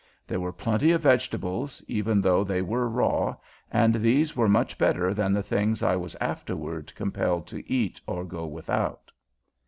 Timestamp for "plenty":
0.51-0.89